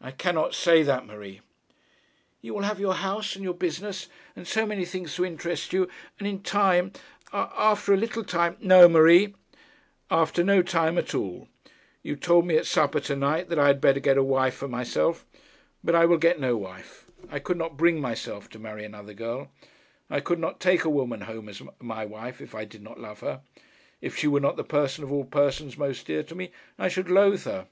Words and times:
'I 0.00 0.12
cannot 0.12 0.54
say 0.54 0.84
that, 0.84 1.06
Marie.' 1.06 1.40
'You 2.40 2.54
will 2.54 2.62
have 2.62 2.78
your 2.78 2.94
house, 2.94 3.34
and 3.34 3.42
your 3.42 3.52
business, 3.52 4.06
and 4.36 4.46
so 4.46 4.64
many 4.64 4.84
things 4.84 5.16
to 5.16 5.24
interest 5.24 5.72
you. 5.72 5.88
And 6.20 6.28
in 6.28 6.44
time, 6.44 6.92
after 7.32 7.92
a 7.92 7.96
little 7.96 8.22
time' 8.22 8.56
'No, 8.60 8.88
Marie, 8.88 9.34
after 10.08 10.44
no 10.44 10.62
time 10.62 10.98
at 10.98 11.16
all. 11.16 11.48
You 12.04 12.14
told 12.14 12.46
me 12.46 12.56
at 12.56 12.64
supper 12.64 13.00
to 13.00 13.16
night 13.16 13.48
that 13.48 13.58
I 13.58 13.66
had 13.66 13.80
better 13.80 13.98
get 13.98 14.16
a 14.16 14.22
wife 14.22 14.54
for 14.54 14.68
myself. 14.68 15.26
But 15.82 15.96
I 15.96 16.04
will 16.04 16.18
get 16.18 16.38
no 16.38 16.56
wife. 16.56 17.06
I 17.28 17.40
could 17.40 17.56
not 17.56 17.76
bring 17.76 18.00
myself 18.00 18.48
to 18.50 18.60
marry 18.60 18.84
another 18.84 19.14
girl, 19.14 19.50
I 20.08 20.20
could 20.20 20.38
not 20.38 20.60
take 20.60 20.84
a 20.84 20.88
woman 20.88 21.22
home 21.22 21.48
as 21.48 21.60
my 21.80 22.04
wife 22.06 22.40
if 22.40 22.54
I 22.54 22.64
did 22.64 22.82
not 22.84 23.00
love 23.00 23.18
her. 23.18 23.42
If 24.00 24.16
she 24.16 24.28
were 24.28 24.38
not 24.38 24.54
the 24.56 24.62
person 24.62 25.02
of 25.02 25.10
all 25.10 25.24
persons 25.24 25.76
most 25.76 26.06
dear 26.06 26.22
to 26.22 26.36
me, 26.36 26.52
I 26.78 26.88
should 26.88 27.10
loathe 27.10 27.46
her.' 27.46 27.66